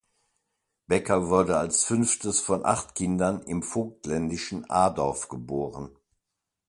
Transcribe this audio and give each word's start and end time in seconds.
Becker 0.87 1.27
wurde 1.29 1.59
als 1.59 1.83
fünftes 1.83 2.39
von 2.39 2.65
acht 2.65 2.95
Kindern 2.95 3.43
im 3.43 3.61
vogtländischen 3.61 4.67
Adorf 4.67 5.29
geboren. 5.29 5.95